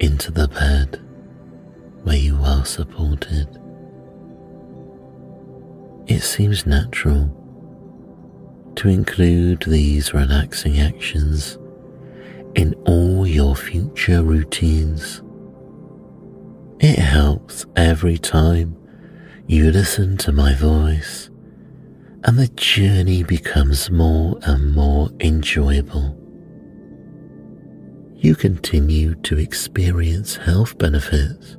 into 0.00 0.30
the 0.30 0.48
bed 0.48 1.00
where 2.02 2.16
you 2.16 2.36
are 2.42 2.64
supported. 2.64 3.48
It 6.06 6.20
seems 6.20 6.66
natural 6.66 7.30
to 8.76 8.88
include 8.88 9.64
these 9.66 10.12
relaxing 10.12 10.80
actions 10.80 11.56
in 12.54 12.74
all 12.86 13.26
your 13.26 13.56
future 13.56 14.22
routines. 14.22 15.22
It 16.80 16.98
helps 16.98 17.64
every 17.76 18.18
time 18.18 18.76
you 19.46 19.70
listen 19.70 20.16
to 20.18 20.32
my 20.32 20.54
voice 20.54 21.30
and 22.24 22.38
the 22.38 22.48
journey 22.48 23.22
becomes 23.22 23.90
more 23.90 24.38
and 24.42 24.74
more 24.74 25.10
enjoyable. 25.20 26.23
You 28.24 28.34
continue 28.34 29.16
to 29.16 29.36
experience 29.36 30.36
health 30.36 30.78
benefits. 30.78 31.58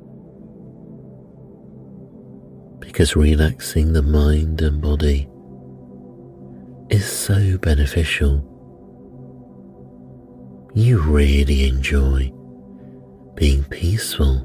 Because 2.80 3.14
relaxing 3.14 3.92
the 3.92 4.02
mind 4.02 4.60
and 4.62 4.82
body 4.82 5.28
is 6.90 7.06
so 7.06 7.56
beneficial. 7.58 8.42
You 10.74 10.98
really 10.98 11.68
enjoy 11.68 12.32
being 13.36 13.62
peaceful, 13.70 14.40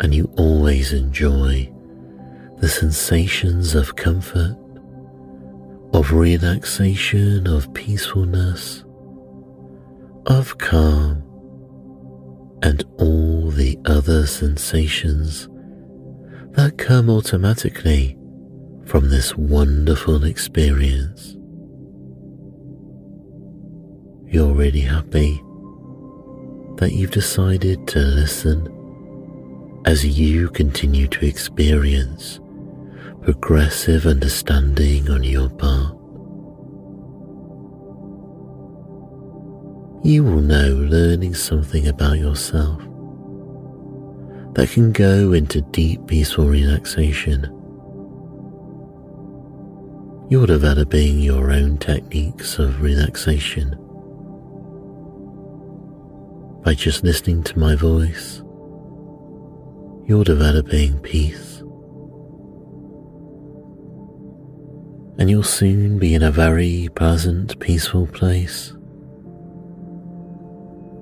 and 0.00 0.14
you 0.14 0.30
always 0.36 0.92
enjoy 0.92 1.72
the 2.58 2.68
sensations 2.68 3.74
of 3.74 3.96
comfort, 3.96 4.58
of 5.94 6.12
relaxation, 6.12 7.46
of 7.46 7.72
peacefulness, 7.72 8.83
of 10.26 10.58
calm, 10.58 11.22
and 12.62 12.84
all 12.98 13.50
the 13.50 13.78
other 13.84 14.26
sensations 14.26 15.48
that 16.52 16.78
come 16.78 17.10
automatically 17.10 18.16
from 18.86 19.10
this 19.10 19.36
wonderful 19.36 20.24
experience. 20.24 21.36
You're 24.26 24.52
really 24.52 24.80
happy 24.80 25.42
that 26.76 26.92
you've 26.92 27.10
decided 27.10 27.86
to 27.88 27.98
listen 27.98 28.70
as 29.86 30.04
you 30.04 30.48
continue 30.50 31.06
to 31.08 31.26
experience 31.26 32.40
progressive 33.22 34.06
understanding 34.06 35.10
on 35.10 35.24
your 35.24 35.48
part. 35.48 35.93
You 40.04 40.22
will 40.22 40.42
know 40.42 40.68
learning 40.68 41.34
something 41.34 41.88
about 41.88 42.18
yourself 42.18 42.78
that 44.52 44.68
can 44.70 44.92
go 44.92 45.32
into 45.32 45.62
deep, 45.62 46.06
peaceful 46.06 46.44
relaxation. 46.44 47.44
You're 50.28 50.46
developing 50.46 51.20
your 51.20 51.50
own 51.50 51.78
techniques 51.78 52.58
of 52.58 52.82
relaxation. 52.82 53.70
By 56.62 56.74
just 56.74 57.02
listening 57.02 57.42
to 57.44 57.58
my 57.58 57.74
voice, 57.74 58.42
you're 60.06 60.24
developing 60.24 60.98
peace. 60.98 61.60
And 65.18 65.30
you'll 65.30 65.42
soon 65.44 65.98
be 65.98 66.12
in 66.12 66.22
a 66.22 66.30
very 66.30 66.90
pleasant, 66.94 67.58
peaceful 67.58 68.06
place 68.06 68.74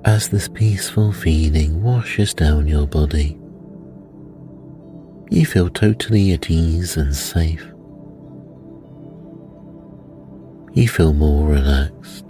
as 0.05 0.29
this 0.29 0.47
peaceful 0.47 1.11
feeling 1.11 1.81
washes 1.81 2.33
down 2.33 2.67
your 2.67 2.87
body 2.87 3.37
you 5.33 5.47
feel 5.47 5.67
totally 5.67 6.31
at 6.31 6.51
ease 6.51 6.95
and 6.95 7.15
safe. 7.15 7.65
You 10.73 10.87
feel 10.87 11.11
more 11.11 11.49
relaxed 11.49 12.25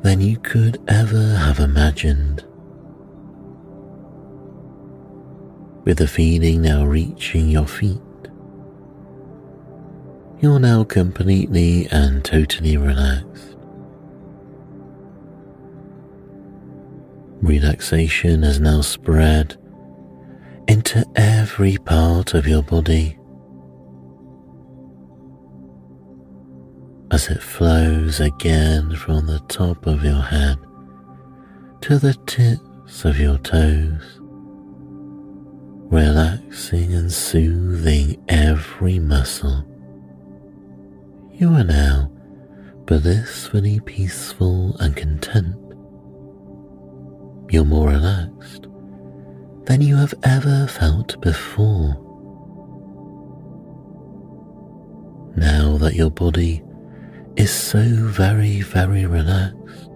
than 0.00 0.22
you 0.22 0.38
could 0.38 0.80
ever 0.88 1.36
have 1.36 1.60
imagined. 1.60 2.42
With 5.84 5.98
the 5.98 6.08
feeling 6.08 6.62
now 6.62 6.86
reaching 6.86 7.50
your 7.50 7.66
feet, 7.66 8.00
you're 10.40 10.58
now 10.58 10.84
completely 10.84 11.86
and 11.90 12.24
totally 12.24 12.78
relaxed. 12.78 13.51
Relaxation 17.42 18.44
has 18.44 18.60
now 18.60 18.80
spread 18.80 19.56
into 20.68 21.04
every 21.16 21.76
part 21.76 22.34
of 22.34 22.46
your 22.46 22.62
body 22.62 23.18
as 27.10 27.28
it 27.28 27.42
flows 27.42 28.20
again 28.20 28.94
from 28.94 29.26
the 29.26 29.40
top 29.48 29.86
of 29.86 30.04
your 30.04 30.22
head 30.22 30.56
to 31.80 31.98
the 31.98 32.14
tips 32.26 33.04
of 33.04 33.18
your 33.18 33.38
toes, 33.38 34.20
relaxing 35.90 36.94
and 36.94 37.12
soothing 37.12 38.24
every 38.28 39.00
muscle. 39.00 39.66
You 41.32 41.48
are 41.48 41.64
now 41.64 42.10
blissfully 42.86 43.80
peaceful 43.80 44.76
and 44.78 44.96
content. 44.96 45.61
You're 47.52 47.66
more 47.66 47.88
relaxed 47.88 48.66
than 49.64 49.82
you 49.82 49.94
have 49.96 50.14
ever 50.22 50.66
felt 50.66 51.20
before. 51.20 51.98
Now 55.36 55.76
that 55.76 55.92
your 55.94 56.10
body 56.10 56.62
is 57.36 57.52
so 57.52 57.82
very, 57.82 58.62
very 58.62 59.04
relaxed, 59.04 59.90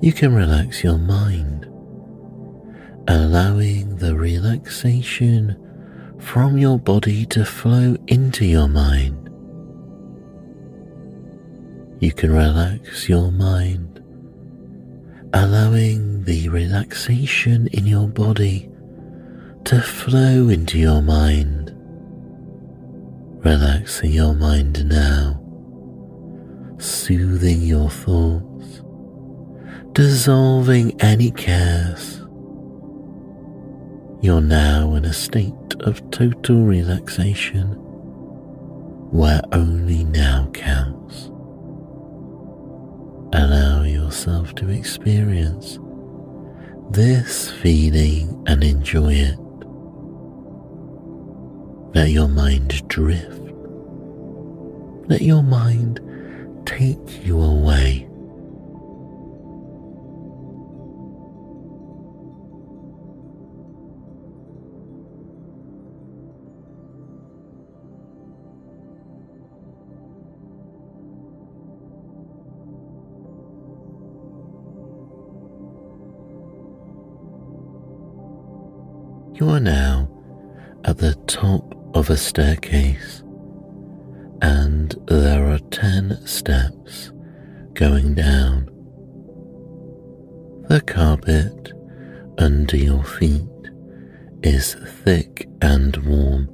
you 0.00 0.12
can 0.12 0.32
relax 0.32 0.84
your 0.84 0.98
mind, 0.98 1.64
allowing 3.08 3.96
the 3.96 4.14
relaxation 4.14 5.56
from 6.20 6.58
your 6.58 6.78
body 6.78 7.26
to 7.26 7.44
flow 7.44 7.96
into 8.06 8.44
your 8.44 8.68
mind. 8.68 9.18
You 12.00 12.12
can 12.12 12.30
relax 12.30 13.08
your 13.08 13.32
mind 13.32 13.91
allowing 15.34 16.24
the 16.24 16.48
relaxation 16.48 17.66
in 17.68 17.86
your 17.86 18.06
body 18.08 18.68
to 19.64 19.80
flow 19.80 20.48
into 20.48 20.78
your 20.78 21.00
mind. 21.00 21.70
Relaxing 23.44 24.12
your 24.12 24.34
mind 24.34 24.86
now, 24.88 25.40
soothing 26.78 27.60
your 27.62 27.90
thoughts, 27.90 28.82
dissolving 29.92 31.00
any 31.00 31.30
cares. 31.30 32.18
You're 34.20 34.40
now 34.40 34.94
in 34.94 35.04
a 35.04 35.12
state 35.12 35.74
of 35.80 36.08
total 36.10 36.64
relaxation 36.64 37.70
where 39.10 39.42
only 39.52 40.04
now 40.04 40.48
counts. 40.52 41.01
Allow 43.34 43.84
yourself 43.84 44.54
to 44.56 44.68
experience 44.68 45.78
this 46.90 47.50
feeling 47.50 48.42
and 48.46 48.62
enjoy 48.62 49.14
it. 49.14 49.38
Let 51.94 52.10
your 52.10 52.28
mind 52.28 52.86
drift. 52.88 53.40
Let 55.08 55.22
your 55.22 55.42
mind 55.42 56.00
take 56.66 57.24
you 57.24 57.40
away 57.40 57.81
a 82.12 82.16
staircase, 82.18 83.22
and 84.42 84.94
there 85.06 85.50
are 85.50 85.58
ten 85.70 86.14
steps 86.26 87.10
going 87.72 88.12
down. 88.14 88.66
The 90.68 90.82
carpet 90.82 91.72
under 92.36 92.76
your 92.76 93.02
feet 93.02 93.48
is 94.42 94.74
thick 95.04 95.48
and 95.62 95.96
warm 96.04 96.50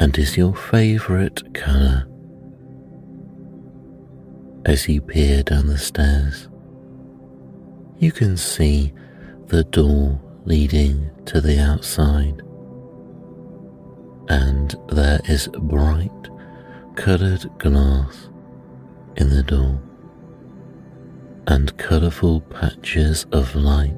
and 0.00 0.18
is 0.18 0.36
your 0.36 0.56
favourite 0.56 1.54
colour. 1.54 2.08
As 4.64 4.88
you 4.88 5.02
peer 5.02 5.44
down 5.44 5.68
the 5.68 5.78
stairs, 5.78 6.48
you 8.00 8.10
can 8.10 8.36
see 8.36 8.92
the 9.46 9.62
door 9.62 10.20
leading 10.46 11.12
to 11.26 11.40
the 11.40 11.60
outside, 11.60 12.42
and 14.28 14.74
there 14.88 15.20
is 15.28 15.48
bright 15.48 16.10
coloured 16.96 17.46
glass 17.58 18.28
in 19.16 19.28
the 19.30 19.42
door 19.42 19.80
and 21.46 21.76
colourful 21.78 22.40
patches 22.42 23.26
of 23.32 23.54
light 23.54 23.96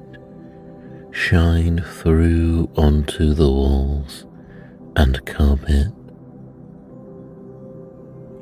shine 1.13 1.81
through 1.81 2.69
onto 2.77 3.35
the 3.35 3.49
walls 3.49 4.27
and 4.97 5.25
carpet. 5.27 5.89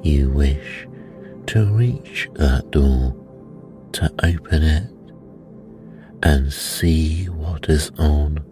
You 0.03 0.31
wish 0.31 0.89
to 1.49 1.67
reach 1.73 2.29
that 2.35 2.71
door 2.71 3.15
to 3.93 4.11
open 4.25 4.63
it 4.63 4.89
and 6.23 6.53
see 6.53 7.27
what 7.27 7.69
is 7.69 7.91
on 7.99 8.43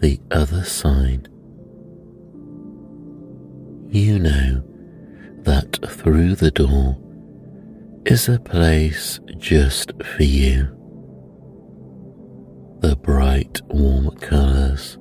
the 0.00 0.20
other 0.30 0.64
side. 0.64 1.28
You 3.88 4.18
know 4.18 4.62
that 5.42 5.78
through 5.88 6.34
the 6.34 6.50
door 6.50 6.98
is 8.04 8.28
a 8.28 8.38
place 8.38 9.20
just 9.38 9.92
for 10.02 10.22
you. 10.22 10.68
The 12.80 12.96
bright, 12.96 13.60
warm 13.68 14.10
colours 14.16 14.98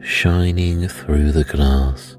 shining 0.00 0.88
through 0.88 1.32
the 1.32 1.44
glass 1.44 2.16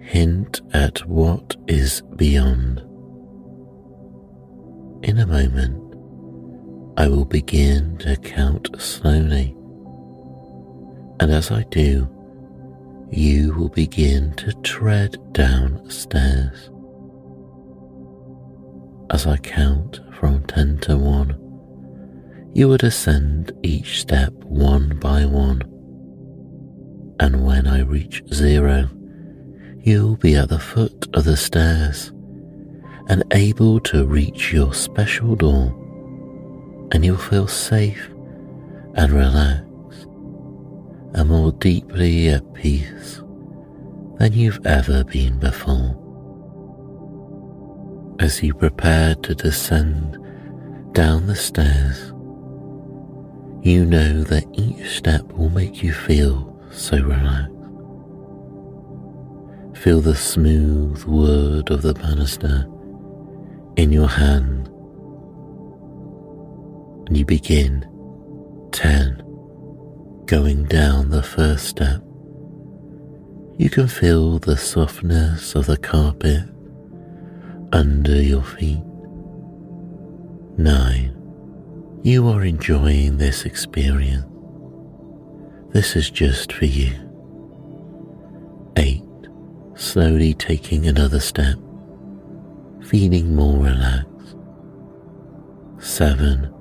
hint 0.00 0.60
at 0.72 1.06
what 1.06 1.56
is 1.66 2.02
beyond. 2.16 2.78
In 5.02 5.18
a 5.18 5.26
moment, 5.26 5.82
I 6.96 7.08
will 7.08 7.24
begin 7.24 7.98
to 7.98 8.16
count 8.16 8.80
slowly, 8.80 9.54
and 11.20 11.30
as 11.30 11.50
I 11.50 11.64
do, 11.64 12.08
you 13.10 13.54
will 13.54 13.68
begin 13.68 14.34
to 14.34 14.52
tread 14.62 15.16
downstairs. 15.32 16.70
As 19.10 19.26
I 19.26 19.36
count 19.36 20.00
from 20.18 20.42
10 20.44 20.78
to 20.78 20.96
1, 20.96 22.50
you 22.54 22.68
would 22.68 22.82
ascend 22.84 23.52
each 23.62 24.00
step 24.00 24.32
one 24.32 24.98
by 24.98 25.24
one. 25.24 25.62
And 27.20 27.44
when 27.44 27.66
I 27.66 27.80
reach 27.80 28.22
zero, 28.32 28.88
you'll 29.80 30.16
be 30.16 30.34
at 30.34 30.48
the 30.48 30.58
foot 30.58 31.06
of 31.14 31.24
the 31.24 31.36
stairs 31.36 32.12
and 33.08 33.22
able 33.32 33.78
to 33.80 34.06
reach 34.06 34.52
your 34.52 34.74
special 34.74 35.36
door 35.36 35.74
and 36.92 37.04
you'll 37.04 37.16
feel 37.16 37.46
safe 37.46 38.08
and 38.94 39.12
relaxed 39.12 39.65
and 41.16 41.28
more 41.30 41.50
deeply 41.52 42.28
at 42.28 42.54
peace 42.54 43.22
than 44.18 44.32
you've 44.32 44.64
ever 44.66 45.02
been 45.04 45.38
before. 45.38 46.02
As 48.20 48.42
you 48.42 48.54
prepare 48.54 49.14
to 49.16 49.34
descend 49.34 50.18
down 50.92 51.26
the 51.26 51.34
stairs, 51.34 52.12
you 53.62 53.84
know 53.84 54.22
that 54.24 54.44
each 54.52 54.98
step 54.98 55.24
will 55.32 55.50
make 55.50 55.82
you 55.82 55.92
feel 55.92 56.56
so 56.70 56.96
relaxed. 56.98 57.52
Feel 59.82 60.00
the 60.00 60.14
smooth 60.14 61.02
word 61.04 61.70
of 61.70 61.82
the 61.82 61.94
banister 61.94 62.66
in 63.76 63.90
your 63.90 64.08
hand 64.08 64.68
and 67.06 67.16
you 67.16 67.24
begin 67.24 67.86
10, 68.72 69.22
going 70.26 70.64
down 70.64 71.10
the 71.10 71.22
first 71.22 71.66
step. 71.66 72.02
You 73.58 73.70
can 73.70 73.86
feel 73.86 74.40
the 74.40 74.56
softness 74.56 75.54
of 75.54 75.66
the 75.66 75.76
carpet 75.76 76.42
under 77.72 78.20
your 78.20 78.42
feet. 78.42 78.82
9. 80.58 82.00
You 82.02 82.28
are 82.28 82.44
enjoying 82.44 83.18
this 83.18 83.44
experience. 83.44 84.26
This 85.72 85.94
is 85.94 86.10
just 86.10 86.52
for 86.52 86.64
you. 86.64 86.92
8. 88.76 89.02
Slowly 89.76 90.34
taking 90.34 90.88
another 90.88 91.20
step, 91.20 91.56
feeling 92.82 93.34
more 93.36 93.62
relaxed. 93.62 94.36
7 95.78 96.52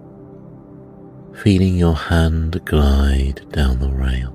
feeling 1.35 1.75
your 1.75 1.95
hand 1.95 2.63
glide 2.65 3.41
down 3.51 3.79
the 3.79 3.89
rail. 3.89 4.31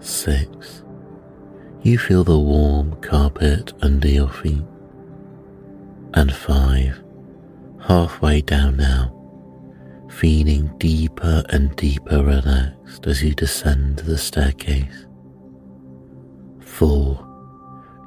Six, 0.00 0.82
you 1.82 1.98
feel 1.98 2.24
the 2.24 2.38
warm 2.38 3.00
carpet 3.00 3.72
under 3.80 4.08
your 4.08 4.28
feet. 4.28 4.64
And 6.14 6.34
five, 6.34 7.00
halfway 7.80 8.40
down 8.40 8.76
now, 8.76 9.14
feeling 10.10 10.70
deeper 10.78 11.44
and 11.50 11.74
deeper 11.76 12.22
relaxed 12.22 13.06
as 13.06 13.22
you 13.22 13.34
descend 13.34 13.98
the 14.00 14.18
staircase. 14.18 15.06
Four, 16.60 17.24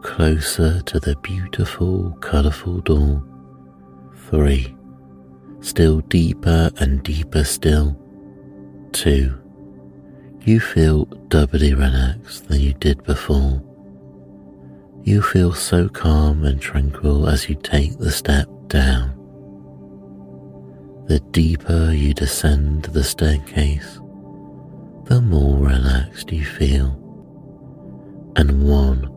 closer 0.02 0.82
to 0.82 1.00
the 1.00 1.16
beautiful, 1.24 2.12
colourful 2.20 2.82
door. 2.82 3.24
Three, 4.30 4.75
still 5.65 5.99
deeper 6.01 6.69
and 6.78 7.01
deeper 7.01 7.43
still. 7.43 7.97
Two, 8.91 9.34
you 10.41 10.60
feel 10.60 11.06
doubly 11.28 11.73
relaxed 11.73 12.47
than 12.47 12.62
you 12.62 12.73
did 12.73 13.04
before. 13.04 13.62
You 15.04 15.23
feel 15.23 15.54
so 15.54 15.89
calm 15.89 16.45
and 16.45 16.62
tranquil 16.62 17.28
as 17.28 17.49
you 17.49 17.56
take 17.56 17.97
the 17.97 18.12
step 18.12 18.47
down. 18.67 19.12
The 21.08 21.19
deeper 21.32 21.91
you 21.91 22.13
descend 22.13 22.84
the 22.84 23.04
staircase, 23.04 23.95
the 25.06 25.21
more 25.21 25.58
relaxed 25.58 26.32
you 26.32 26.45
feel. 26.45 26.89
And 28.36 28.67
one, 28.67 29.08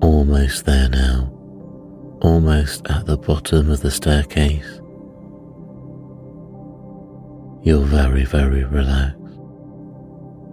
almost 0.00 0.66
there 0.66 0.88
now, 0.88 1.32
almost 2.20 2.86
at 2.88 3.06
the 3.06 3.16
bottom 3.16 3.70
of 3.70 3.80
the 3.80 3.90
staircase, 3.90 4.80
you're 7.64 7.84
very, 7.86 8.24
very 8.26 8.62
relaxed. 8.64 9.18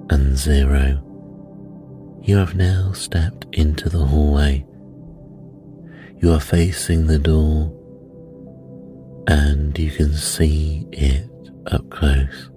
And 0.09 0.37
zero, 0.37 1.03
you 2.23 2.37
have 2.37 2.55
now 2.55 2.93
stepped 2.93 3.45
into 3.51 3.89
the 3.89 4.05
hallway. 4.05 4.65
You 6.19 6.31
are 6.31 6.39
facing 6.39 7.07
the 7.07 7.19
door 7.19 7.77
and 9.27 9.77
you 9.77 9.91
can 9.91 10.13
see 10.13 10.87
it 10.93 11.29
up 11.67 11.89
close. 11.89 12.49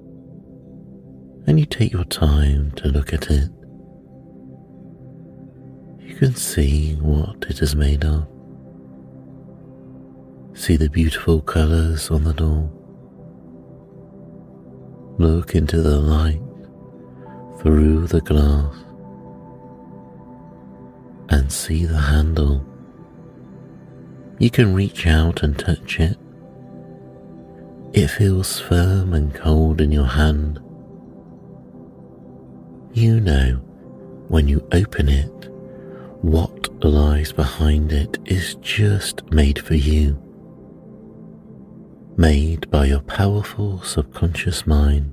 And 1.48 1.58
you 1.58 1.66
take 1.66 1.92
your 1.92 2.04
time 2.04 2.70
to 2.76 2.88
look 2.88 3.12
at 3.12 3.30
it. 3.30 3.50
You 5.98 6.14
can 6.14 6.36
see 6.36 6.94
what 6.94 7.44
it 7.48 7.60
is 7.60 7.74
made 7.74 8.04
of. 8.04 8.28
See 10.54 10.76
the 10.76 10.88
beautiful 10.88 11.40
colours 11.40 12.08
on 12.08 12.22
the 12.22 12.32
door 12.32 12.70
Look 15.16 15.54
into 15.54 15.80
the 15.80 16.00
light 16.00 16.42
through 17.60 18.08
the 18.08 18.20
glass 18.20 18.74
and 21.28 21.52
see 21.52 21.84
the 21.84 22.00
handle. 22.00 22.66
You 24.40 24.50
can 24.50 24.74
reach 24.74 25.06
out 25.06 25.44
and 25.44 25.56
touch 25.56 26.00
it. 26.00 26.18
It 27.92 28.08
feels 28.08 28.58
firm 28.58 29.14
and 29.14 29.32
cold 29.32 29.80
in 29.80 29.92
your 29.92 30.06
hand. 30.06 30.58
You 32.92 33.20
know 33.20 33.60
when 34.26 34.48
you 34.48 34.66
open 34.72 35.08
it, 35.08 35.48
what 36.22 36.84
lies 36.84 37.30
behind 37.30 37.92
it 37.92 38.18
is 38.24 38.56
just 38.56 39.30
made 39.30 39.60
for 39.60 39.74
you 39.74 40.23
made 42.16 42.70
by 42.70 42.84
your 42.86 43.00
powerful 43.00 43.82
subconscious 43.82 44.66
mind 44.66 45.12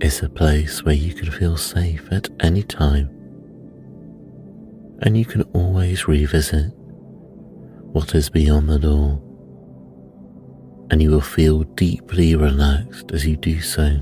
is 0.00 0.22
a 0.22 0.28
place 0.28 0.84
where 0.84 0.94
you 0.94 1.14
can 1.14 1.30
feel 1.30 1.56
safe 1.56 2.06
at 2.10 2.28
any 2.40 2.62
time 2.62 3.08
and 5.00 5.16
you 5.16 5.24
can 5.24 5.42
always 5.54 6.06
revisit 6.06 6.72
what 7.94 8.14
is 8.14 8.28
beyond 8.28 8.68
the 8.68 8.78
door. 8.78 9.20
and 10.90 11.00
you 11.02 11.10
will 11.10 11.20
feel 11.20 11.62
deeply 11.74 12.36
relaxed 12.36 13.10
as 13.12 13.26
you 13.26 13.36
do 13.36 13.60
so. 13.60 13.98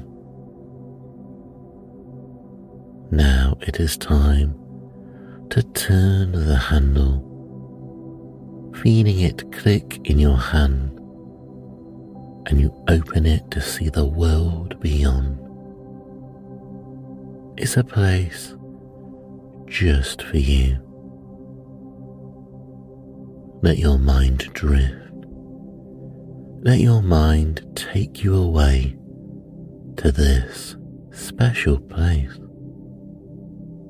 Now 3.12 3.57
it 3.61 3.78
is 3.78 3.96
time 3.96 4.59
to 5.50 5.62
turn 5.62 6.33
the 6.33 6.57
handle, 6.57 7.22
feeling 8.76 9.20
it 9.20 9.52
click 9.52 10.00
in 10.04 10.18
your 10.18 10.37
hand, 10.37 10.98
and 12.46 12.61
you 12.61 12.74
open 12.88 13.26
it 13.26 13.50
to 13.50 13.61
see 13.61 13.88
the 13.88 14.04
world 14.04 14.78
beyond. 14.80 15.38
It's 17.58 17.76
a 17.76 17.85
place 17.85 18.54
just 19.66 20.22
for 20.22 20.38
you. 20.38 20.78
Let 23.62 23.78
your 23.78 23.98
mind 23.98 24.52
drift. 24.54 24.98
Let 26.64 26.80
your 26.80 27.02
mind 27.02 27.64
take 27.74 28.24
you 28.24 28.35
away 28.35 28.96
to 29.96 30.11
this 30.11 30.76
special 31.12 31.78
place, 31.78 32.38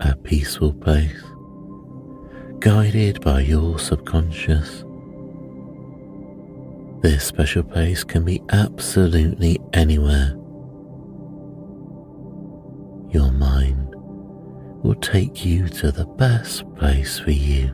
a 0.00 0.16
peaceful 0.16 0.72
place, 0.74 1.22
guided 2.62 3.20
by 3.22 3.40
your 3.40 3.76
subconscious. 3.76 4.84
This 7.02 7.24
special 7.24 7.64
place 7.64 8.04
can 8.04 8.24
be 8.24 8.40
absolutely 8.50 9.58
anywhere. 9.72 10.36
Your 13.10 13.32
mind 13.32 13.92
will 14.84 14.94
take 14.94 15.44
you 15.44 15.66
to 15.70 15.90
the 15.90 16.06
best 16.06 16.62
place 16.76 17.18
for 17.18 17.32
you. 17.32 17.66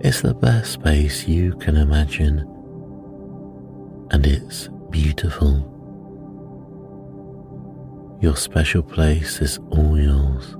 It's 0.00 0.20
the 0.20 0.34
best 0.34 0.82
place 0.82 1.26
you 1.26 1.56
can 1.56 1.78
imagine, 1.78 2.40
and 4.10 4.26
it's 4.26 4.68
beautiful. 4.90 5.70
Your 8.20 8.36
special 8.36 8.82
place 8.82 9.40
is 9.40 9.58
all 9.70 9.98
yours. 9.98 10.54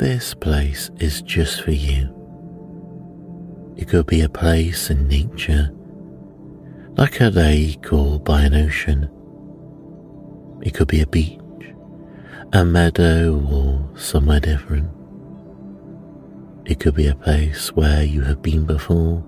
This 0.00 0.32
place 0.32 0.90
is 0.98 1.20
just 1.20 1.60
for 1.62 1.72
you. 1.72 2.08
It 3.76 3.86
could 3.86 4.06
be 4.06 4.22
a 4.22 4.30
place 4.30 4.88
in 4.88 5.06
nature, 5.06 5.70
like 6.96 7.20
a 7.20 7.28
lake 7.28 7.92
or 7.92 8.18
by 8.18 8.40
an 8.40 8.54
ocean. 8.54 9.10
It 10.62 10.72
could 10.72 10.88
be 10.88 11.02
a 11.02 11.06
beach, 11.06 11.38
a 12.54 12.64
meadow, 12.64 13.46
or 13.52 13.90
somewhere 13.94 14.40
different. 14.40 14.90
It 16.64 16.80
could 16.80 16.94
be 16.94 17.08
a 17.08 17.14
place 17.14 17.68
where 17.74 18.02
you 18.02 18.22
have 18.22 18.40
been 18.40 18.64
before, 18.64 19.22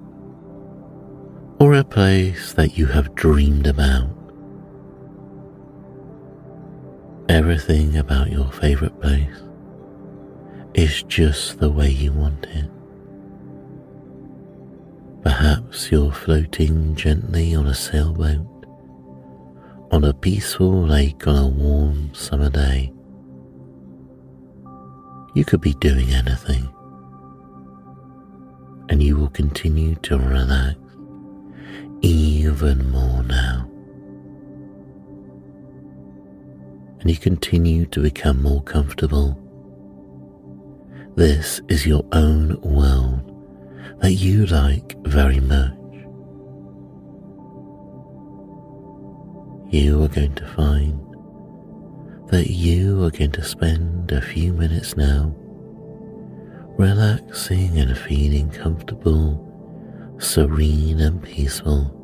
or 1.61 1.75
a 1.75 1.85
place 1.85 2.55
that 2.55 2.79
you 2.79 2.87
have 2.87 3.15
dreamed 3.15 3.67
about. 3.67 4.09
Everything 7.29 7.99
about 7.99 8.33
your 8.33 8.51
favorite 8.53 8.99
place 9.03 9.43
is 10.75 11.03
just 11.05 11.59
the 11.59 11.71
way 11.71 11.91
you 11.91 12.13
want 12.13 12.47
it. 12.47 12.71
Perhaps 15.23 15.91
you're 15.91 16.13
floating 16.13 16.95
gently 16.95 17.55
on 17.55 17.67
a 17.67 17.75
sailboat 17.75 18.47
on 19.93 20.05
a 20.05 20.15
peaceful 20.15 20.87
lake 20.87 21.27
on 21.27 21.37
a 21.37 21.47
warm 21.47 22.13
summer 22.15 22.49
day. 22.49 22.91
You 25.35 25.45
could 25.45 25.61
be 25.61 25.75
doing 25.75 26.11
anything, 26.11 26.67
and 28.89 29.03
you 29.03 29.19
will 29.19 29.29
continue 29.29 29.95
to 29.97 30.19
relax 30.19 30.79
even 32.01 32.91
more 32.91 33.23
now. 33.23 33.69
And 37.01 37.11
you 37.11 37.19
continue 37.19 37.85
to 37.87 38.01
become 38.01 38.43
more 38.43 38.63
comfortable 38.63 39.39
this 41.15 41.61
is 41.69 41.87
your 41.87 42.05
own 42.13 42.59
world 42.63 43.21
that 44.01 44.13
you 44.13 44.47
like 44.47 44.97
very 45.05 45.41
much. 45.41 45.77
You 49.71 50.03
are 50.03 50.09
going 50.09 50.35
to 50.35 50.47
find 50.57 50.99
that 52.29 52.51
you 52.51 53.05
are 53.05 53.11
going 53.11 53.33
to 53.33 53.45
spend 53.45 54.11
a 54.11 54.23
few 54.23 54.53
minutes 54.55 54.97
now 54.97 55.35
relaxing 56.79 57.79
and 57.79 57.97
feeling 57.97 58.51
comfortable, 58.51 60.17
serene, 60.19 61.01
and 61.01 61.23
peaceful. 61.23 62.02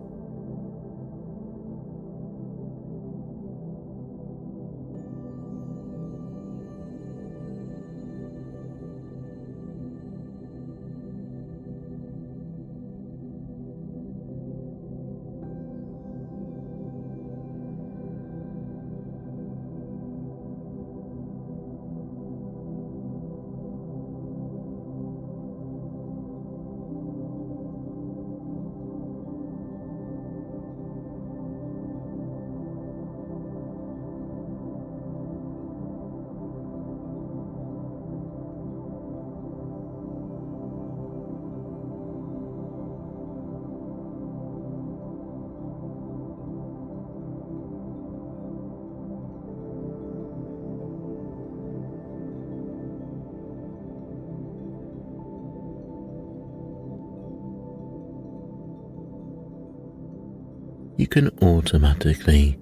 Can 61.09 61.31
automatically 61.42 62.59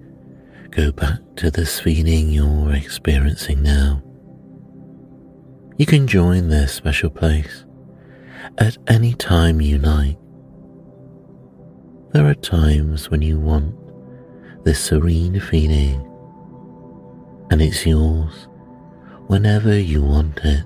go 0.71 0.91
back 0.91 1.19
to 1.35 1.51
this 1.51 1.79
feeling 1.79 2.29
you're 2.29 2.73
experiencing 2.73 3.61
now. 3.61 4.01
You 5.77 5.85
can 5.85 6.07
join 6.07 6.49
this 6.49 6.73
special 6.73 7.09
place 7.09 7.65
at 8.57 8.77
any 8.87 9.13
time 9.13 9.61
you 9.61 9.77
like. 9.77 10.17
There 12.13 12.25
are 12.25 12.35
times 12.35 13.09
when 13.09 13.21
you 13.21 13.39
want 13.39 13.75
this 14.63 14.83
serene 14.83 15.39
feeling, 15.39 16.03
and 17.51 17.61
it's 17.61 17.85
yours 17.85 18.47
whenever 19.27 19.77
you 19.77 20.01
want 20.01 20.39
it. 20.43 20.65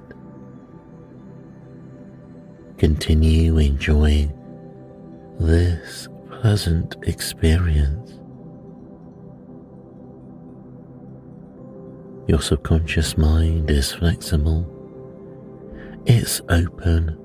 Continue 2.78 3.58
enjoying 3.58 4.32
this 5.39 6.08
pleasant 6.41 6.95
experience. 7.04 8.13
Your 12.27 12.41
subconscious 12.41 13.15
mind 13.15 13.69
is 13.69 13.93
flexible, 13.93 14.65
it's 16.08 16.41
open, 16.49 17.15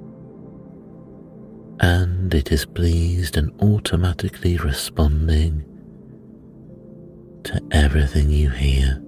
and 1.80 2.34
it 2.34 2.52
is 2.52 2.66
pleased 2.66 3.38
and 3.38 3.50
automatically 3.62 4.58
responding 4.58 5.64
to 7.44 7.58
everything 7.70 8.28
you 8.28 8.50
hear. 8.50 9.02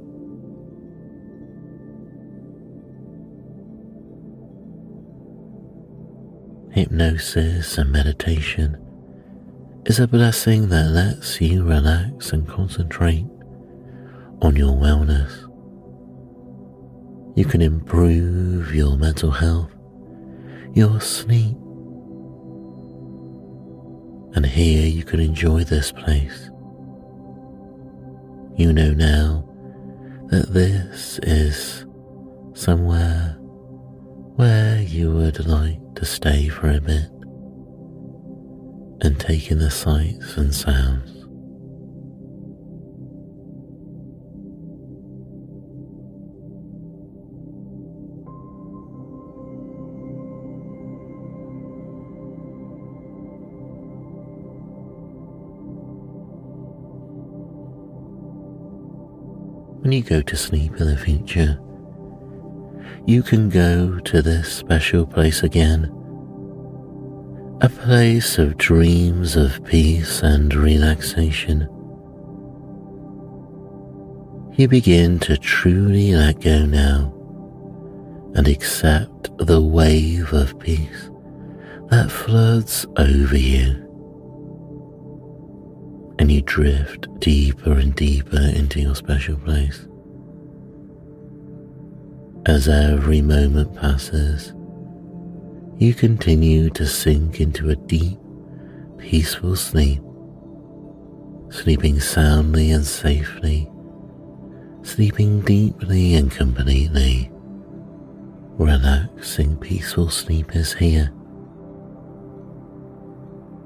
Hypnosis 6.72 7.76
and 7.76 7.92
meditation 7.92 8.87
is 9.86 10.00
a 10.00 10.08
blessing 10.08 10.68
that 10.68 10.88
lets 10.90 11.40
you 11.40 11.64
relax 11.64 12.32
and 12.32 12.46
concentrate 12.48 13.26
on 14.42 14.56
your 14.56 14.72
wellness. 14.72 15.44
You 17.36 17.44
can 17.44 17.62
improve 17.62 18.74
your 18.74 18.96
mental 18.96 19.30
health, 19.30 19.70
your 20.74 21.00
sleep, 21.00 21.56
and 24.34 24.44
here 24.44 24.86
you 24.86 25.04
can 25.04 25.20
enjoy 25.20 25.64
this 25.64 25.90
place 25.92 26.50
You 28.58 28.72
know 28.72 28.90
now 28.92 29.48
that 30.30 30.52
this 30.52 31.20
is 31.22 31.86
somewhere 32.54 33.36
where 34.34 34.82
you 34.82 35.12
would 35.12 35.46
like 35.46 35.78
to 35.94 36.04
stay 36.04 36.48
for 36.48 36.68
a 36.68 36.80
bit 36.80 37.08
and 39.00 39.18
take 39.18 39.50
in 39.50 39.58
the 39.58 39.70
sights 39.70 40.36
and 40.36 40.54
sounds. 40.54 41.18
When 59.82 59.92
you 59.92 60.02
go 60.02 60.20
to 60.20 60.36
sleep 60.36 60.76
in 60.80 60.86
the 60.86 60.98
future, 60.98 61.58
you 63.06 63.22
can 63.22 63.48
go 63.48 63.98
to 64.00 64.20
this 64.20 64.52
special 64.52 65.06
place 65.06 65.42
again. 65.42 65.97
A 67.60 67.68
place 67.68 68.38
of 68.38 68.56
dreams 68.56 69.34
of 69.34 69.64
peace 69.64 70.22
and 70.22 70.54
relaxation. 70.54 71.62
You 74.56 74.68
begin 74.68 75.18
to 75.20 75.36
truly 75.36 76.14
let 76.14 76.40
go 76.40 76.64
now 76.66 77.12
and 78.36 78.46
accept 78.46 79.36
the 79.38 79.60
wave 79.60 80.32
of 80.32 80.56
peace 80.60 81.10
that 81.88 82.12
floods 82.12 82.86
over 82.96 83.36
you. 83.36 83.84
And 86.20 86.30
you 86.30 86.42
drift 86.42 87.08
deeper 87.18 87.72
and 87.72 87.92
deeper 87.96 88.38
into 88.38 88.80
your 88.80 88.94
special 88.94 89.36
place. 89.36 89.84
As 92.46 92.68
every 92.68 93.20
moment 93.20 93.74
passes, 93.74 94.54
you 95.78 95.94
continue 95.94 96.68
to 96.70 96.84
sink 96.84 97.40
into 97.40 97.70
a 97.70 97.76
deep, 97.76 98.18
peaceful 98.98 99.54
sleep, 99.54 100.02
sleeping 101.50 102.00
soundly 102.00 102.72
and 102.72 102.84
safely, 102.84 103.70
sleeping 104.82 105.40
deeply 105.42 106.14
and 106.14 106.32
completely. 106.32 107.30
Relaxing, 108.58 109.56
peaceful 109.58 110.10
sleep 110.10 110.56
is 110.56 110.72
here. 110.72 111.12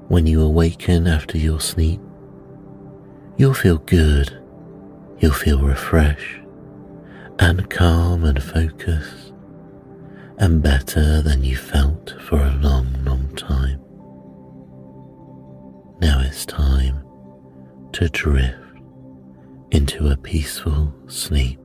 When 0.07 0.27
you 0.27 0.43
awaken 0.43 1.07
after 1.07 1.39
your 1.39 1.59
sleep, 1.59 1.99
you'll 3.37 3.55
feel 3.55 3.79
good, 3.79 4.39
you'll 5.17 5.33
feel 5.33 5.61
refreshed, 5.63 6.41
and 7.39 7.67
calm 7.71 8.23
and 8.23 8.41
focused, 8.43 9.22
and 10.43 10.61
better 10.61 11.21
than 11.21 11.41
you 11.41 11.55
felt 11.55 12.15
for 12.19 12.35
a 12.35 12.53
long, 12.55 12.85
long 13.05 13.33
time. 13.37 13.79
Now 16.01 16.19
it's 16.19 16.45
time 16.45 17.01
to 17.93 18.09
drift 18.09 18.59
into 19.71 20.09
a 20.09 20.17
peaceful 20.17 20.93
sleep. 21.07 21.62